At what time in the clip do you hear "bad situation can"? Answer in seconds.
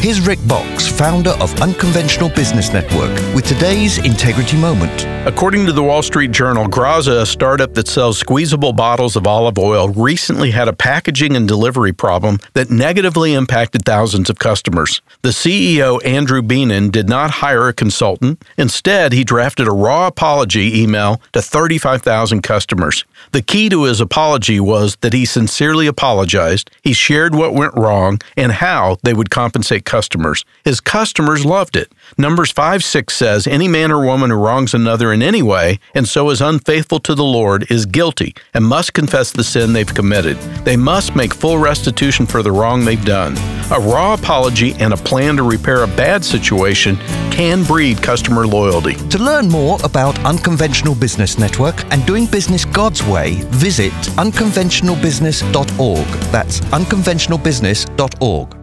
45.88-47.64